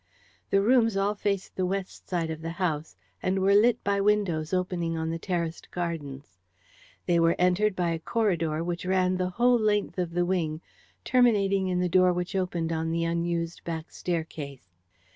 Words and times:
The 0.49 0.63
rooms 0.63 0.97
all 0.97 1.13
faced 1.13 1.55
the 1.55 1.65
west 1.67 2.09
side 2.09 2.31
of 2.31 2.41
the 2.41 2.53
house, 2.57 2.95
and 3.21 3.37
were 3.37 3.53
lit 3.53 3.83
by 3.83 4.01
windows 4.01 4.51
opening 4.51 4.97
on 4.97 5.11
the 5.11 5.19
terraced 5.19 5.69
gardens. 5.69 6.39
They 7.05 7.19
were 7.19 7.35
entered 7.37 7.75
by 7.75 7.91
a 7.91 7.99
corridor 7.99 8.63
which 8.63 8.83
ran 8.83 9.17
the 9.17 9.29
whole 9.29 9.59
length 9.59 9.99
of 9.99 10.15
the 10.15 10.25
wing, 10.25 10.59
terminating 11.05 11.67
in 11.67 11.79
the 11.81 11.87
door 11.87 12.13
which 12.13 12.35
opened 12.35 12.71
on 12.73 12.89
the 12.89 13.03
unused 13.03 13.63
back 13.63 13.91
staircase. 13.91 14.73